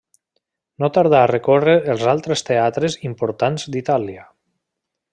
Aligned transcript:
No 0.83 0.87
tardà 0.95 1.19
a 1.25 1.27
recórrer 1.33 1.75
els 1.95 2.07
altres 2.15 2.43
teatres 2.49 2.99
importants 3.13 3.71
d'Itàlia. 3.77 4.29